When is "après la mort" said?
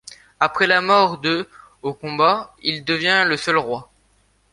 0.39-1.19